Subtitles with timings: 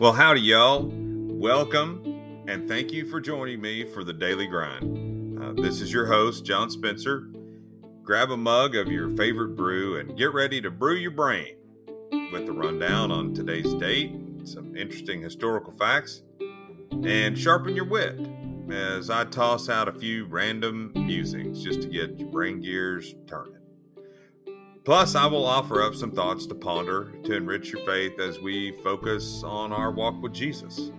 [0.00, 0.90] Well, howdy, y'all.
[0.90, 5.38] Welcome and thank you for joining me for the Daily Grind.
[5.38, 7.28] Uh, this is your host, John Spencer.
[8.02, 11.54] Grab a mug of your favorite brew and get ready to brew your brain
[12.32, 16.22] with the rundown on today's date, some interesting historical facts,
[17.04, 18.18] and sharpen your wit
[18.72, 23.60] as I toss out a few random musings just to get your brain gears turning.
[24.84, 28.72] Plus, I will offer up some thoughts to ponder to enrich your faith as we
[28.82, 30.90] focus on our walk with Jesus.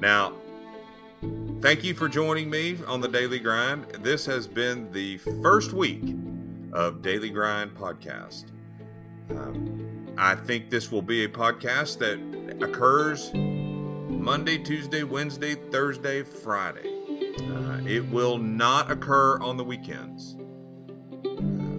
[0.00, 0.32] Now,
[1.60, 3.84] thank you for joining me on the Daily Grind.
[4.02, 6.16] This has been the first week
[6.72, 8.46] of Daily Grind podcast.
[9.30, 12.18] Um, I think this will be a podcast that
[12.62, 16.88] occurs Monday, Tuesday, Wednesday, Thursday, Friday.
[17.38, 20.36] Uh, it will not occur on the weekends.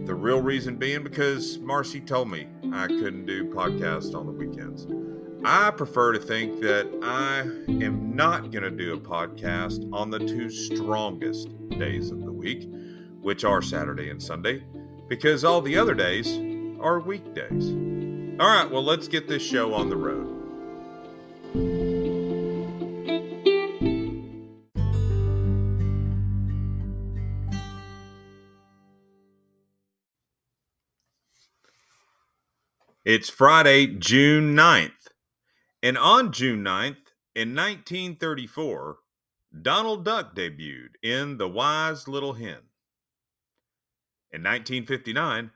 [0.09, 4.87] The real reason being because Marcy told me I couldn't do podcasts on the weekends.
[5.45, 10.17] I prefer to think that I am not going to do a podcast on the
[10.17, 12.67] two strongest days of the week,
[13.21, 14.63] which are Saturday and Sunday,
[15.07, 16.39] because all the other days
[16.81, 17.69] are weekdays.
[18.39, 20.38] All right, well, let's get this show on the road.
[33.05, 35.07] It's Friday, June 9th.
[35.81, 38.97] And on June 9th, in 1934,
[39.61, 42.67] Donald Duck debuted in The Wise Little Hen.
[44.31, 45.51] In 1959,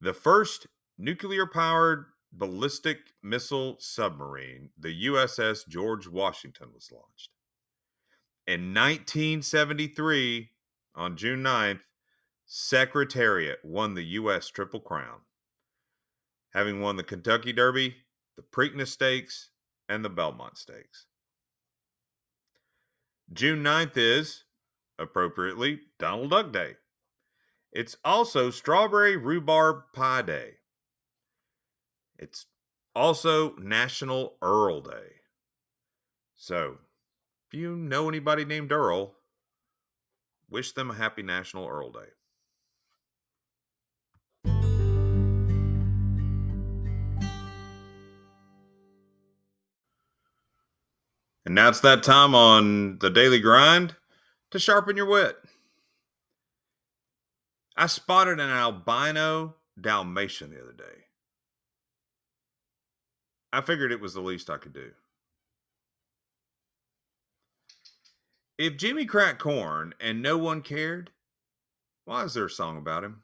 [0.00, 0.66] the first
[0.98, 7.30] nuclear powered ballistic missile submarine, the USS George Washington, was launched.
[8.48, 10.50] In 1973,
[10.96, 11.82] on June 9th,
[12.46, 14.48] Secretariat won the U.S.
[14.48, 15.20] Triple Crown
[16.52, 17.96] having won the Kentucky Derby,
[18.36, 19.50] the Preakness Stakes,
[19.88, 21.06] and the Belmont Stakes.
[23.32, 24.44] June 9th is,
[24.98, 26.74] appropriately, Donald Duck Day.
[27.72, 30.50] It's also Strawberry Rhubarb Pie Day.
[32.18, 32.46] It's
[32.94, 35.20] also National Earl Day.
[36.36, 36.78] So,
[37.48, 39.14] if you know anybody named Earl,
[40.48, 42.08] wish them a happy National Earl Day.
[51.44, 53.96] And now it's that time on the daily grind
[54.50, 55.36] to sharpen your wit.
[57.76, 61.04] I spotted an albino Dalmatian the other day.
[63.52, 64.90] I figured it was the least I could do.
[68.58, 71.10] If Jimmy cracked corn and no one cared,
[72.04, 73.22] why is there a song about him?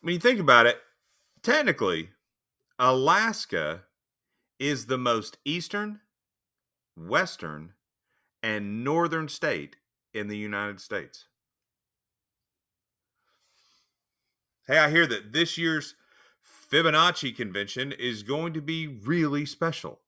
[0.00, 0.78] When you think about it,
[1.42, 2.10] technically,
[2.78, 3.82] Alaska
[4.58, 6.00] is the most eastern,
[6.96, 7.74] western,
[8.42, 9.76] and northern state
[10.14, 11.26] in the United States.
[14.66, 15.94] Hey, I hear that this year's
[16.42, 20.00] Fibonacci convention is going to be really special.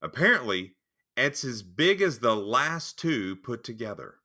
[0.00, 0.74] Apparently,
[1.16, 4.16] it's as big as the last two put together.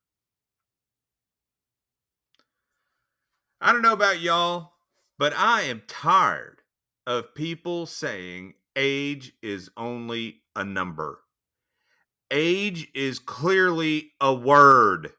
[3.60, 4.74] I don't know about y'all,
[5.18, 6.62] but I am tired
[7.08, 11.22] of people saying age is only a number.
[12.30, 15.14] Age is clearly a word.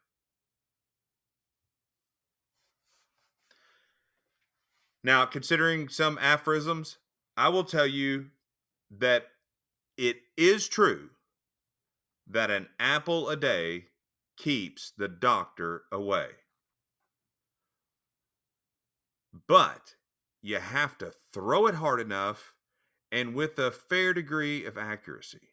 [5.03, 6.99] Now, considering some aphorisms,
[7.35, 8.27] I will tell you
[8.91, 9.29] that
[9.97, 11.09] it is true
[12.27, 13.87] that an apple a day
[14.37, 16.27] keeps the doctor away.
[19.47, 19.95] But
[20.41, 22.55] you have to throw it hard enough
[23.11, 25.49] and with a fair degree of accuracy.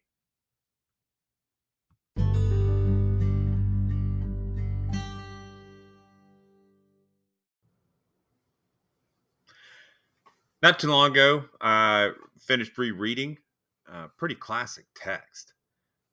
[10.62, 13.38] Not too long ago, I finished rereading
[13.86, 15.52] a pretty classic text.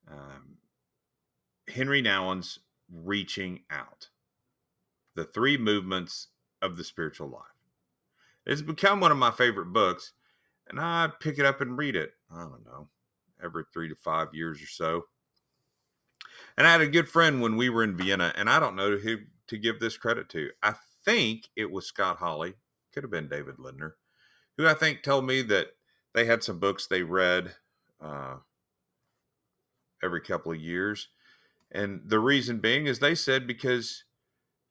[0.09, 0.57] Um,
[1.73, 2.59] Henri Nouwen's
[2.91, 4.09] Reaching Out
[5.15, 6.27] The Three Movements
[6.61, 7.52] of the Spiritual Life.
[8.45, 10.13] It's become one of my favorite books,
[10.67, 12.13] and I pick it up and read it.
[12.31, 12.89] I don't know,
[13.43, 15.05] every three to five years or so.
[16.57, 18.97] And I had a good friend when we were in Vienna, and I don't know
[18.97, 19.17] who
[19.47, 20.49] to give this credit to.
[20.61, 20.75] I
[21.05, 22.55] think it was Scott Hawley,
[22.93, 23.95] could have been David Lindner,
[24.57, 25.67] who I think told me that
[26.13, 27.55] they had some books they read
[28.01, 28.37] uh,
[30.01, 31.09] every couple of years.
[31.71, 34.03] And the reason being is they said because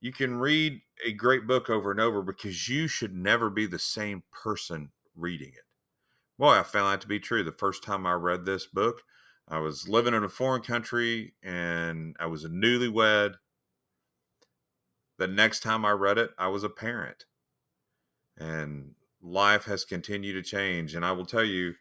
[0.02, 3.78] you can read a great book over and over because you should never be the
[3.78, 5.64] same person reading it.
[6.36, 7.44] Boy, I found that to be true.
[7.44, 9.02] The first time I read this book,
[9.46, 13.34] I was living in a foreign country and I was a newlywed.
[15.18, 17.24] The next time I read it, I was a parent.
[18.36, 20.96] And life has continued to change.
[20.96, 21.74] And I will tell you,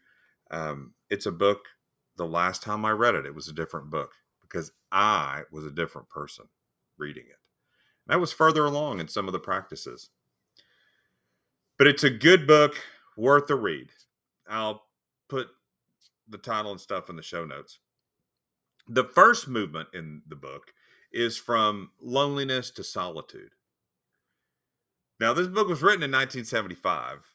[0.52, 1.58] um, it's a book.
[2.16, 5.72] The last time I read it, it was a different book because I was a
[5.72, 6.44] different person
[6.96, 7.41] reading it.
[8.12, 10.10] I was further along in some of the practices.
[11.78, 12.74] But it's a good book,
[13.16, 13.88] worth a read.
[14.46, 14.82] I'll
[15.30, 15.48] put
[16.28, 17.78] the title and stuff in the show notes.
[18.86, 20.74] The first movement in the book
[21.10, 23.52] is from loneliness to solitude.
[25.18, 27.30] Now, this book was written in 1975,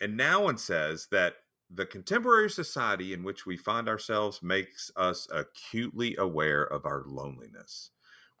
[0.00, 1.34] and Nouwen says that
[1.68, 7.90] the contemporary society in which we find ourselves makes us acutely aware of our loneliness.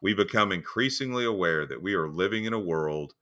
[0.02, 3.14] We become increasingly aware that we are living in a world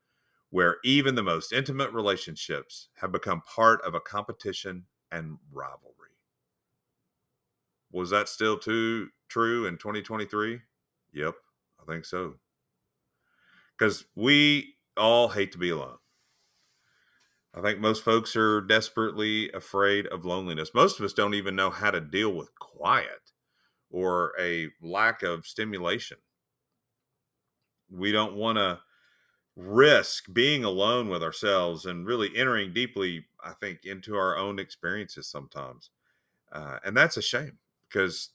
[0.48, 6.16] where even the most intimate relationships have become part of a competition and rivalry.
[7.92, 10.62] Was that still too true in 2023?
[11.12, 11.34] Yep,
[11.80, 12.36] I think so.
[13.78, 15.98] Because we all hate to be alone.
[17.52, 20.70] I think most folks are desperately afraid of loneliness.
[20.72, 23.32] Most of us don't even know how to deal with quiet
[23.90, 26.18] or a lack of stimulation.
[27.90, 28.80] We don't want to
[29.56, 35.28] risk being alone with ourselves and really entering deeply, I think, into our own experiences
[35.28, 35.90] sometimes.
[36.52, 37.58] Uh, and that's a shame
[37.88, 38.30] because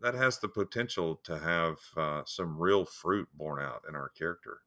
[0.00, 4.60] that has the potential to have uh, some real fruit borne out in our character.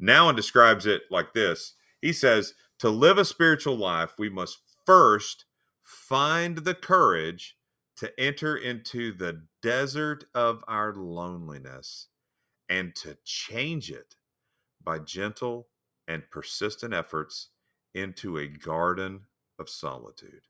[0.00, 5.44] Nouwen describes it like this He says, To live a spiritual life, we must first
[5.82, 7.56] find the courage
[7.96, 12.08] to enter into the desert of our loneliness
[12.68, 14.16] and to change it
[14.82, 15.68] by gentle
[16.06, 17.48] and persistent efforts
[17.94, 19.22] into a garden
[19.58, 20.42] of solitude.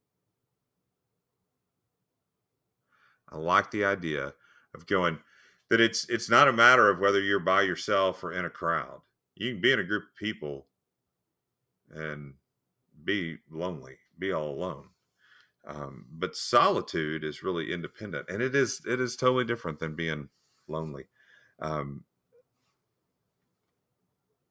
[3.30, 4.34] I like the idea
[4.74, 5.18] of going
[5.70, 9.00] that it's it's not a matter of whether you're by yourself or in a crowd.
[9.34, 10.66] You can be in a group of people
[11.90, 12.34] and
[13.04, 14.88] be lonely, be all alone.
[15.66, 20.30] Um, but solitude is really independent, and it is it is totally different than being
[20.66, 21.04] lonely.
[21.60, 22.04] Um,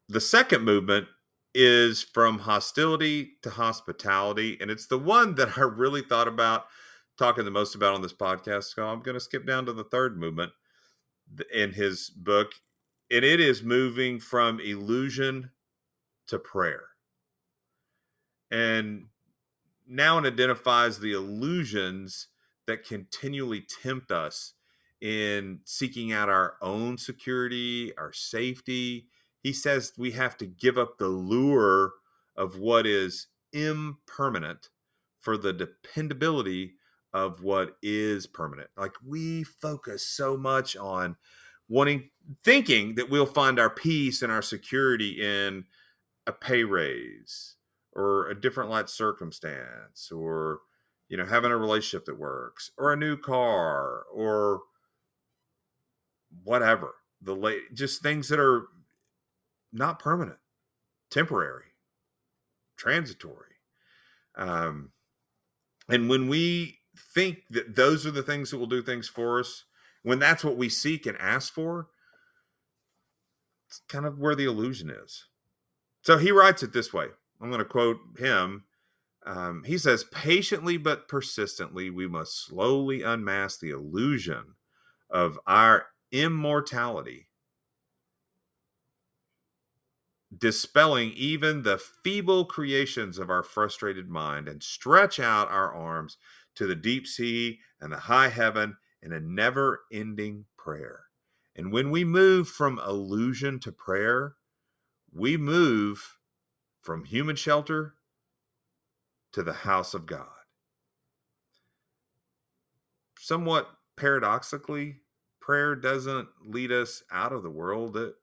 [0.09, 1.07] the second movement
[1.53, 6.65] is from hostility to hospitality, and it's the one that I really thought about
[7.17, 8.75] talking the most about on this podcast.
[8.75, 10.51] So I'm going to skip down to the third movement
[11.53, 12.53] in his book,
[13.11, 15.51] and it is moving from illusion
[16.27, 16.83] to prayer.
[18.51, 19.07] And
[19.87, 22.27] now it identifies the illusions
[22.65, 24.53] that continually tempt us
[25.01, 29.07] in seeking out our own security, our safety.
[29.43, 31.93] He says we have to give up the lure
[32.35, 34.69] of what is impermanent
[35.21, 36.73] for the dependability
[37.13, 38.69] of what is permanent.
[38.77, 41.15] Like we focus so much on
[41.67, 42.09] wanting,
[42.43, 45.65] thinking that we'll find our peace and our security in
[46.25, 47.55] a pay raise
[47.93, 50.59] or a different life circumstance or,
[51.09, 54.61] you know, having a relationship that works or a new car or
[56.43, 56.95] whatever.
[57.21, 58.67] The late, just things that are
[59.73, 60.37] not permanent,
[61.09, 61.65] temporary,
[62.77, 63.55] transitory.
[64.35, 64.91] Um,
[65.89, 66.79] and when we
[67.13, 69.63] think that those are the things that will do things for us,
[70.03, 71.87] when that's what we seek and ask for,
[73.67, 75.25] it's kind of where the illusion is.
[76.01, 77.07] So he writes it this way.
[77.41, 78.63] I'm going to quote him.
[79.25, 84.53] Um, he says, patiently but persistently, we must slowly unmask the illusion
[85.09, 87.27] of our immortality
[90.35, 96.17] dispelling even the feeble creations of our frustrated mind, and stretch out our arms
[96.55, 101.05] to the deep sea and the high heaven in a never ending prayer.
[101.55, 104.35] And when we move from illusion to prayer,
[105.13, 106.17] we move
[106.81, 107.95] from human shelter
[109.31, 110.27] to the house of God.
[113.19, 114.97] Somewhat paradoxically,
[115.47, 118.15] prayer doesn't lead us out of the world, it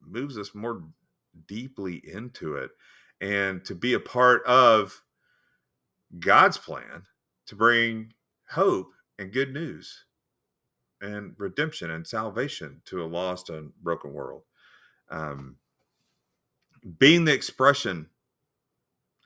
[0.00, 0.84] moves us more
[1.48, 2.70] deeply into it
[3.20, 5.02] and to be a part of
[6.20, 7.02] God's plan
[7.46, 8.12] to bring
[8.50, 10.04] hope and good news
[11.00, 14.42] and redemption and salvation to a lost and broken world.
[15.10, 15.56] Um,
[16.98, 18.08] being the expression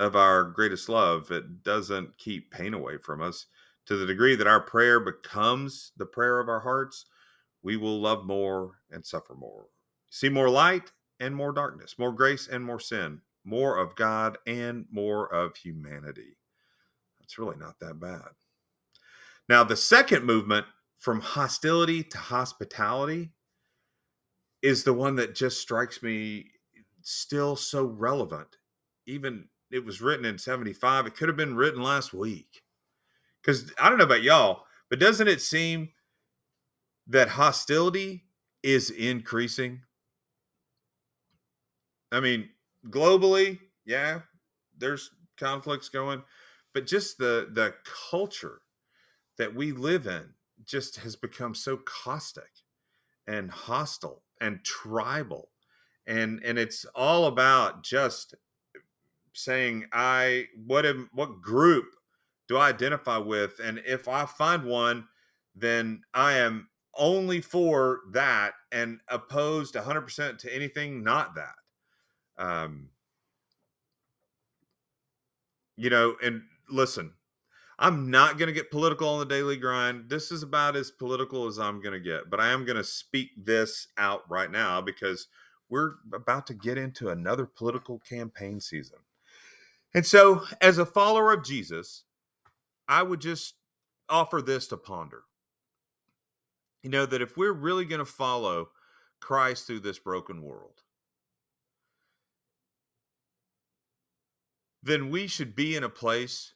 [0.01, 3.45] of our greatest love, it doesn't keep pain away from us.
[3.87, 7.05] To the degree that our prayer becomes the prayer of our hearts,
[7.63, 9.67] we will love more and suffer more,
[10.11, 14.87] see more light and more darkness, more grace and more sin, more of God and
[14.91, 16.39] more of humanity.
[17.23, 18.29] It's really not that bad.
[19.49, 20.67] Now, the second movement
[20.99, 23.33] from hostility to hospitality
[24.63, 26.47] is the one that just strikes me
[27.03, 28.57] still so relevant.
[29.07, 32.63] Even it was written in 75, it could have been written last week.
[33.45, 35.91] Because I don't know about y'all, but doesn't it seem
[37.07, 38.25] that hostility
[38.63, 39.83] is increasing?
[42.11, 42.49] I mean,
[42.89, 44.21] globally, yeah,
[44.79, 46.23] there's conflicts going,
[46.73, 47.75] but just the the
[48.11, 48.63] culture
[49.37, 50.31] that we live in
[50.65, 52.51] just has become so caustic
[53.27, 55.51] and hostile and tribal
[56.07, 58.35] and and it's all about just
[59.33, 61.87] saying i what am what group
[62.49, 65.07] do i identify with and if i find one
[65.55, 71.55] then i am only for that and opposed 100% to anything not that
[72.39, 72.89] um
[75.77, 77.13] you know and listen
[77.79, 80.09] I'm not going to get political on the daily grind.
[80.09, 82.85] This is about as political as I'm going to get, but I am going to
[82.85, 85.27] speak this out right now because
[85.69, 88.99] we're about to get into another political campaign season.
[89.93, 92.04] And so, as a follower of Jesus,
[92.89, 93.55] I would just
[94.09, 95.23] offer this to ponder.
[96.83, 98.69] You know, that if we're really going to follow
[99.21, 100.83] Christ through this broken world,
[104.83, 106.53] then we should be in a place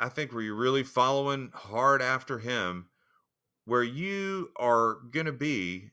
[0.00, 2.86] I think where you're really following hard after him,
[3.66, 5.90] where you are going to be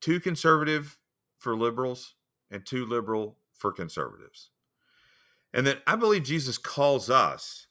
[0.00, 0.96] too conservative
[1.38, 2.14] for liberals
[2.48, 4.50] and too liberal for conservatives.
[5.52, 7.66] And that I believe Jesus calls us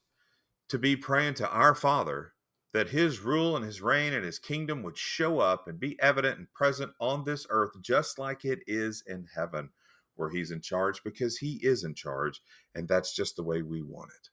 [0.70, 2.34] to be praying to our Father
[2.74, 6.38] that his rule and his reign and his kingdom would show up and be evident
[6.38, 9.70] and present on this earth just like it is in heaven,
[10.16, 12.42] where he's in charge because he is in charge.
[12.76, 14.30] And that's just the way we want it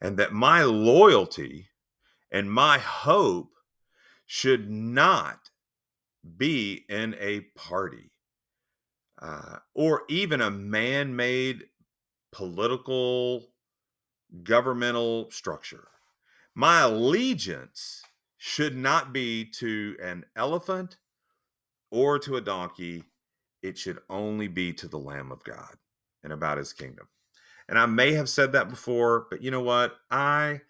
[0.00, 1.68] and that my loyalty
[2.30, 3.52] and my hope
[4.26, 5.50] should not
[6.36, 8.10] be in a party
[9.22, 11.64] uh, or even a man made
[12.36, 13.48] political
[14.42, 15.88] governmental structure.
[16.54, 18.02] My allegiance
[18.36, 20.98] should not be to an elephant
[21.90, 23.04] or to a donkey.
[23.62, 25.76] It should only be to the Lamb of God
[26.22, 27.08] and about his kingdom.
[27.70, 29.96] And I may have said that before, but you know what?
[30.10, 30.60] I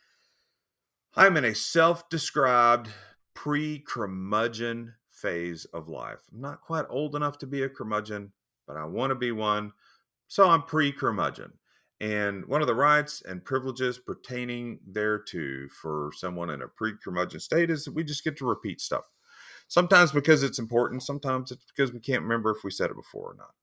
[1.16, 2.90] I'm in a self-described
[3.35, 6.20] pre-curmudgeon phase of life.
[6.32, 8.35] I'm not quite old enough to be a curmudgeon,
[8.68, 9.73] but I want to be one.
[10.28, 11.52] So I'm pre-curmudgeon.
[12.00, 17.40] And one of the rights and privileges pertaining thereto for someone in a pre curmudgeon
[17.40, 19.09] state is that we just get to repeat stuff.
[19.68, 23.33] Sometimes because it's important, sometimes it's because we can't remember if we said it before
[23.33, 23.54] or not.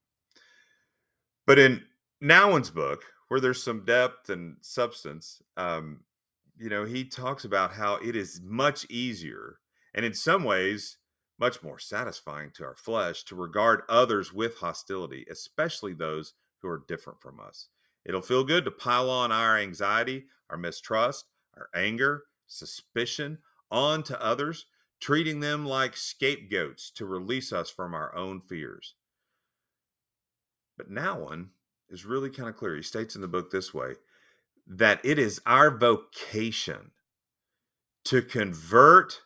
[1.45, 1.83] But in
[2.21, 6.01] Nouwen's book, where there's some depth and substance, um,
[6.57, 9.59] you know, he talks about how it is much easier
[9.93, 10.97] and in some ways
[11.39, 16.83] much more satisfying to our flesh to regard others with hostility, especially those who are
[16.87, 17.67] different from us.
[18.03, 23.37] It'll feel good to pile on our anxiety, our mistrust, our anger, suspicion
[23.69, 24.65] onto others,
[24.99, 28.95] treating them like scapegoats to release us from our own fears.
[30.77, 31.49] But Nouwen
[31.89, 32.75] is really kind of clear.
[32.75, 33.93] He states in the book this way
[34.65, 36.91] that it is our vocation
[38.05, 39.21] to convert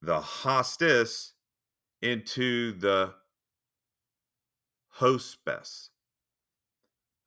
[0.00, 1.32] the hostis
[2.00, 3.14] into the
[4.94, 5.91] hospes.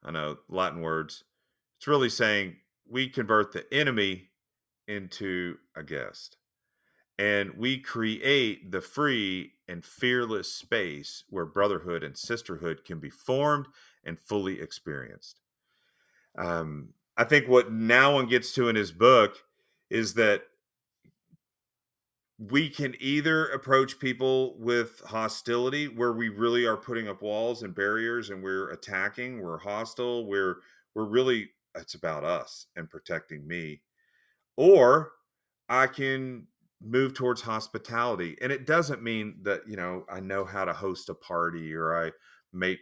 [0.06, 1.24] I know Latin words.
[1.78, 2.58] It's really saying
[2.88, 4.30] we convert the enemy
[4.88, 6.38] into a guest
[7.18, 13.68] and we create the free and fearless space where brotherhood and sisterhood can be formed
[14.04, 15.42] and fully experienced.
[16.38, 19.38] Um, I think what Nouwen gets to in his book
[19.90, 20.44] is that
[22.38, 27.74] we can either approach people with hostility where we really are putting up walls and
[27.74, 30.58] barriers and we're attacking, we're hostile, we're
[30.94, 33.82] we're really it's about us and protecting me.
[34.58, 35.12] Or
[35.68, 36.48] I can
[36.82, 41.10] move towards hospitality and it doesn't mean that you know i know how to host
[41.10, 42.12] a party or i
[42.52, 42.80] make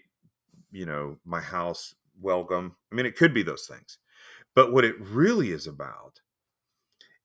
[0.71, 3.99] you know my house welcome i mean it could be those things
[4.55, 6.19] but what it really is about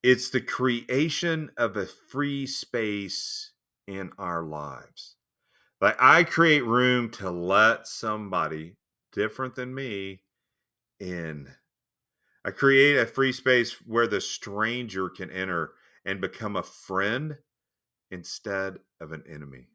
[0.02, 3.52] it's the creation of a free space
[3.86, 5.16] in our lives
[5.80, 8.76] like i create room to let somebody
[9.12, 10.20] different than me
[11.00, 11.48] in
[12.44, 15.72] i create a free space where the stranger can enter
[16.04, 17.36] and become a friend
[18.10, 19.66] instead of an enemy.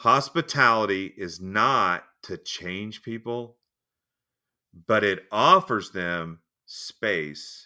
[0.00, 3.56] Hospitality is not to change people,
[4.86, 7.65] but it offers them space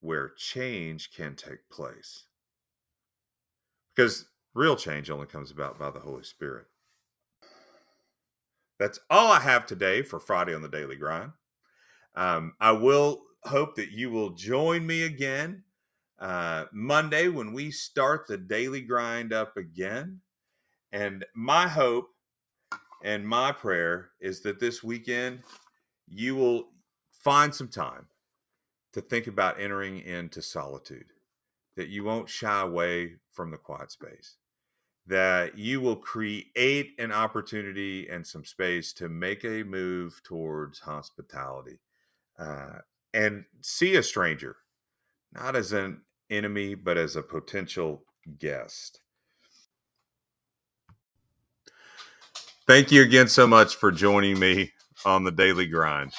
[0.00, 2.24] where change can take place.
[3.94, 6.66] Because real change only comes about by the Holy Spirit.
[8.78, 11.32] That's all I have today for Friday on the Daily Grind.
[12.14, 15.64] Um, I will hope that you will join me again
[16.18, 20.20] uh, Monday when we start the Daily Grind up again.
[20.92, 22.08] And my hope
[23.02, 25.40] and my prayer is that this weekend
[26.08, 26.68] you will
[27.10, 28.06] find some time
[28.96, 31.12] to think about entering into solitude,
[31.76, 34.36] that you won't shy away from the quiet space,
[35.06, 41.78] that you will create an opportunity and some space to make a move towards hospitality
[42.38, 42.78] uh,
[43.12, 44.56] and see a stranger,
[45.30, 46.00] not as an
[46.30, 48.02] enemy, but as a potential
[48.38, 49.02] guest.
[52.66, 54.72] Thank you again so much for joining me
[55.04, 56.14] on the daily grind.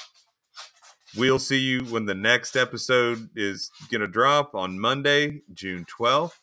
[1.18, 6.36] We'll see you when the next episode is going to drop on Monday, June 12th.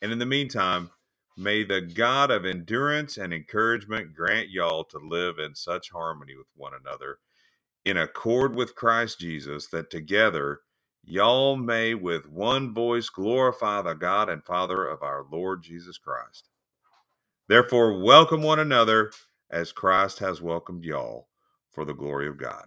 [0.00, 0.90] And in the meantime,
[1.36, 6.46] may the God of endurance and encouragement grant y'all to live in such harmony with
[6.54, 7.18] one another,
[7.84, 10.60] in accord with Christ Jesus, that together
[11.04, 16.50] y'all may with one voice glorify the God and Father of our Lord Jesus Christ.
[17.48, 19.10] Therefore, welcome one another
[19.50, 21.26] as Christ has welcomed y'all
[21.72, 22.66] for the glory of God.